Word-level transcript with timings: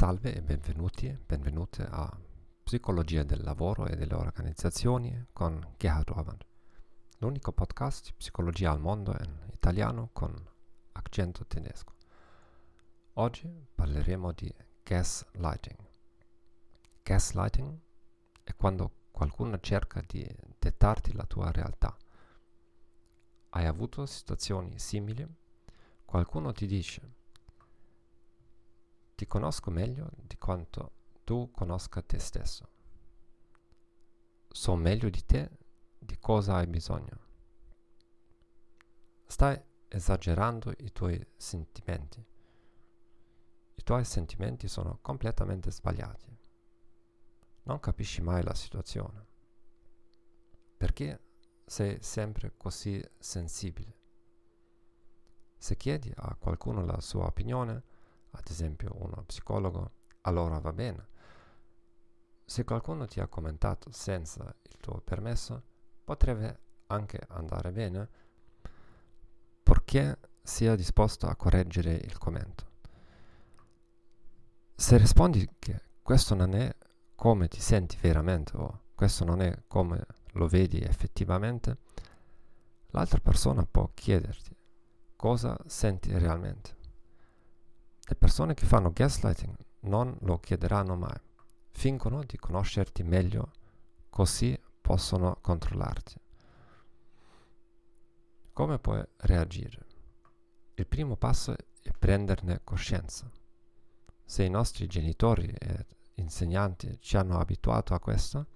Salve 0.00 0.34
e 0.34 0.40
benvenuti, 0.40 1.14
benvenute 1.26 1.82
a 1.82 2.10
Psicologia 2.62 3.22
del 3.22 3.42
lavoro 3.42 3.86
e 3.86 3.96
delle 3.96 4.14
organizzazioni 4.14 5.26
con 5.30 5.74
Gerhard 5.76 6.08
Orwand, 6.08 6.42
l'unico 7.18 7.52
podcast 7.52 8.06
di 8.06 8.14
psicologia 8.16 8.70
al 8.70 8.80
mondo 8.80 9.10
in 9.10 9.36
italiano 9.52 10.08
con 10.14 10.34
accento 10.92 11.44
tedesco. 11.44 11.92
Oggi 13.12 13.46
parleremo 13.74 14.32
di 14.32 14.50
gaslighting. 14.82 15.76
Gaslighting 17.02 17.78
è 18.42 18.54
quando 18.56 18.92
qualcuno 19.10 19.60
cerca 19.60 20.02
di 20.06 20.26
dettarti 20.58 21.12
la 21.12 21.26
tua 21.26 21.50
realtà. 21.50 21.94
Hai 23.50 23.66
avuto 23.66 24.06
situazioni 24.06 24.78
simili? 24.78 25.28
Qualcuno 26.06 26.52
ti 26.52 26.64
dice 26.64 27.18
ti 29.20 29.26
conosco 29.26 29.70
meglio 29.70 30.08
di 30.16 30.38
quanto 30.38 30.92
tu 31.24 31.50
conosca 31.50 32.00
te 32.00 32.18
stesso. 32.18 32.66
So 34.48 34.74
meglio 34.76 35.10
di 35.10 35.22
te 35.26 35.58
di 35.98 36.18
cosa 36.18 36.54
hai 36.54 36.66
bisogno. 36.66 37.18
Stai 39.26 39.62
esagerando 39.88 40.72
i 40.78 40.90
tuoi 40.92 41.22
sentimenti. 41.36 42.24
I 43.74 43.82
tuoi 43.82 44.06
sentimenti 44.06 44.68
sono 44.68 45.00
completamente 45.02 45.70
sbagliati. 45.70 46.34
Non 47.64 47.78
capisci 47.78 48.22
mai 48.22 48.42
la 48.42 48.54
situazione. 48.54 49.26
Perché 50.78 51.20
sei 51.66 52.02
sempre 52.02 52.54
così 52.56 53.06
sensibile? 53.18 53.98
Se 55.58 55.76
chiedi 55.76 56.10
a 56.16 56.34
qualcuno 56.36 56.86
la 56.86 56.98
sua 57.02 57.26
opinione, 57.26 57.98
ad 58.30 58.46
esempio 58.48 58.92
uno 58.94 59.22
psicologo, 59.26 59.90
allora 60.22 60.58
va 60.58 60.72
bene. 60.72 61.08
Se 62.44 62.64
qualcuno 62.64 63.06
ti 63.06 63.20
ha 63.20 63.28
commentato 63.28 63.90
senza 63.92 64.54
il 64.62 64.76
tuo 64.78 65.00
permesso, 65.00 65.62
potrebbe 66.04 66.60
anche 66.86 67.20
andare 67.28 67.72
bene, 67.72 68.08
purché 69.62 70.18
sia 70.42 70.74
disposto 70.74 71.26
a 71.26 71.36
correggere 71.36 71.92
il 71.92 72.18
commento. 72.18 72.68
Se 74.74 74.96
rispondi 74.96 75.48
che 75.58 75.82
questo 76.02 76.34
non 76.34 76.54
è 76.54 76.74
come 77.14 77.48
ti 77.48 77.60
senti 77.60 77.96
veramente 78.00 78.56
o 78.56 78.80
questo 78.94 79.24
non 79.24 79.42
è 79.42 79.62
come 79.68 80.04
lo 80.32 80.48
vedi 80.48 80.80
effettivamente, 80.80 81.78
l'altra 82.88 83.20
persona 83.20 83.64
può 83.64 83.90
chiederti 83.94 84.56
cosa 85.16 85.56
senti 85.66 86.16
realmente. 86.16 86.79
Le 88.06 88.14
persone 88.16 88.54
che 88.54 88.66
fanno 88.66 88.92
gaslighting 88.92 89.54
non 89.80 90.16
lo 90.22 90.38
chiederanno 90.38 90.96
mai. 90.96 91.18
Fingono 91.70 92.22
di 92.24 92.36
conoscerti 92.36 93.02
meglio, 93.02 93.52
così 94.08 94.58
possono 94.80 95.38
controllarti. 95.40 96.14
Come 98.52 98.78
puoi 98.78 99.02
reagire? 99.18 99.86
Il 100.74 100.86
primo 100.86 101.16
passo 101.16 101.54
è 101.54 101.90
prenderne 101.98 102.60
coscienza. 102.64 103.30
Se 104.24 104.42
i 104.42 104.50
nostri 104.50 104.86
genitori 104.86 105.46
e 105.46 105.86
insegnanti 106.14 106.98
ci 107.00 107.16
hanno 107.16 107.38
abituato 107.38 107.94
a 107.94 108.00
questo, 108.00 108.46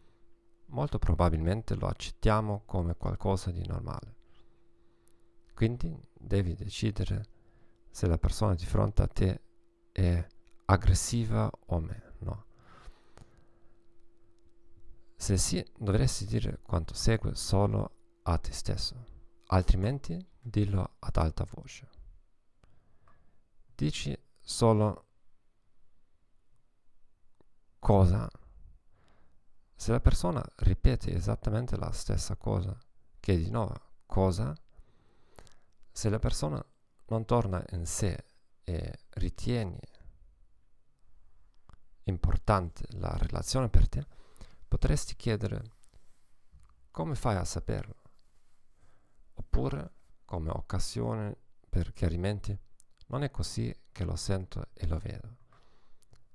molto 0.67 0.99
probabilmente 0.99 1.75
lo 1.75 1.87
accettiamo 1.87 2.63
come 2.67 2.97
qualcosa 2.97 3.51
di 3.51 3.67
normale. 3.67 4.17
Quindi 5.55 5.97
devi 6.13 6.55
decidere 6.55 7.27
se 7.95 8.09
la 8.09 8.19
persona 8.19 8.57
di 8.57 8.67
fronte 8.67 9.03
a 9.03 9.07
te 9.07 9.41
è 9.93 10.27
aggressiva 10.65 11.49
o 11.67 11.79
meno. 11.79 12.47
Se 15.15 15.37
sì, 15.37 15.65
dovresti 15.79 16.27
dire 16.27 16.59
quanto 16.61 16.93
segue 16.93 17.37
solo 17.37 18.19
a 18.25 18.37
te 18.39 18.51
stesso, 18.51 18.97
altrimenti 19.47 20.19
dillo 20.41 20.97
ad 20.99 21.17
alta 21.19 21.47
voce. 21.49 21.89
Dici 23.77 24.19
solo 24.41 25.07
cosa. 27.79 28.29
Se 29.77 29.93
la 29.93 30.01
persona 30.01 30.45
ripete 30.57 31.15
esattamente 31.15 31.77
la 31.77 31.93
stessa 31.93 32.35
cosa, 32.35 32.77
chiedi 33.21 33.45
di 33.45 33.51
nuovo 33.51 33.73
cosa. 34.05 34.53
Se 35.93 36.09
la 36.09 36.19
persona 36.19 36.61
non 37.07 37.25
torna 37.25 37.65
in 37.71 37.87
sé 37.87 38.25
e 38.63 38.99
ritieni 39.11 39.79
importante 42.05 42.85
la 42.99 43.17
relazione 43.17 43.69
per 43.69 43.89
te, 43.89 44.07
potresti 44.67 45.17
chiedere 45.17 45.63
come 46.91 47.15
fai 47.15 47.37
a 47.37 47.45
saperlo? 47.45 47.97
Oppure, 49.35 49.93
come 50.25 50.51
occasione 50.51 51.37
per 51.69 51.93
chiarimenti, 51.93 52.57
non 53.09 53.25
è 53.25 53.31
così 53.31 53.75
che 53.91 54.05
lo 54.05 54.15
sento 54.17 54.69
e 54.73 54.87
lo 54.87 54.99
vedo. 54.99 55.37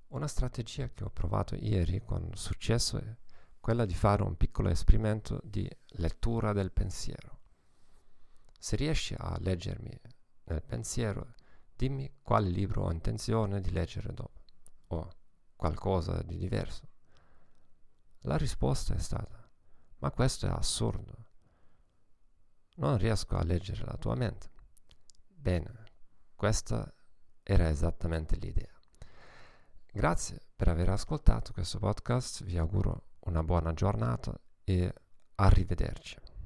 Una 0.07 0.27
strategia 0.27 0.89
che 0.89 1.03
ho 1.03 1.09
provato 1.09 1.55
ieri 1.55 2.03
con 2.03 2.31
successo 2.33 2.97
è 2.97 3.15
quella 3.59 3.85
di 3.85 3.93
fare 3.93 4.23
un 4.23 4.35
piccolo 4.35 4.69
esperimento 4.69 5.39
di 5.43 5.69
lettura 5.91 6.51
del 6.51 6.71
pensiero. 6.71 7.39
Se 8.59 8.75
riesci 8.75 9.15
a 9.17 9.37
leggermi 9.39 9.97
nel 10.49 10.63
pensiero, 10.63 11.33
dimmi 11.75 12.19
quale 12.21 12.49
libro 12.49 12.83
ho 12.83 12.91
intenzione 12.91 13.61
di 13.61 13.71
leggere 13.71 14.13
dopo, 14.13 14.41
o 14.87 15.09
qualcosa 15.55 16.21
di 16.23 16.37
diverso. 16.37 16.87
La 18.23 18.37
risposta 18.37 18.93
è 18.93 18.99
stata, 18.99 19.49
ma 19.99 20.11
questo 20.11 20.45
è 20.45 20.49
assurdo. 20.49 21.27
Non 22.75 22.97
riesco 22.97 23.35
a 23.37 23.43
leggere 23.43 23.85
la 23.85 23.97
tua 23.97 24.15
mente. 24.15 24.49
Bene, 25.27 25.85
questa 26.35 26.93
era 27.43 27.69
esattamente 27.69 28.35
l'idea. 28.35 28.73
Grazie 29.91 30.39
per 30.55 30.67
aver 30.67 30.89
ascoltato 30.89 31.51
questo 31.51 31.79
podcast, 31.79 32.43
vi 32.43 32.57
auguro 32.57 33.07
una 33.21 33.43
buona 33.43 33.73
giornata 33.73 34.37
e 34.63 34.93
arrivederci. 35.35 36.28